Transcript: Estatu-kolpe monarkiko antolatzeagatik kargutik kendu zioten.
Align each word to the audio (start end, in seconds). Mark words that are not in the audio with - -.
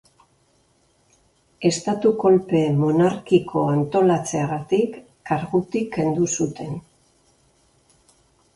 Estatu-kolpe 1.69 2.61
monarkiko 2.79 3.67
antolatzeagatik 3.75 4.99
kargutik 5.31 5.87
kendu 5.99 6.29
zioten. 6.33 6.77